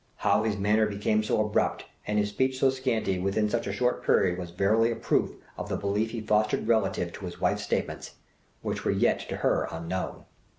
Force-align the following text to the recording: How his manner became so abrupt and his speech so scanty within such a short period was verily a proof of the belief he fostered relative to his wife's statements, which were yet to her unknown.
How 0.15 0.41
his 0.41 0.57
manner 0.57 0.87
became 0.87 1.21
so 1.21 1.45
abrupt 1.45 1.85
and 2.07 2.17
his 2.17 2.29
speech 2.29 2.57
so 2.57 2.71
scanty 2.71 3.19
within 3.19 3.51
such 3.51 3.67
a 3.67 3.71
short 3.71 4.03
period 4.03 4.39
was 4.39 4.49
verily 4.49 4.89
a 4.91 4.95
proof 4.95 5.35
of 5.59 5.69
the 5.69 5.77
belief 5.77 6.09
he 6.09 6.21
fostered 6.21 6.67
relative 6.67 7.13
to 7.13 7.25
his 7.25 7.39
wife's 7.39 7.61
statements, 7.61 8.15
which 8.63 8.83
were 8.83 8.89
yet 8.89 9.19
to 9.29 9.35
her 9.37 9.67
unknown. 9.71 10.25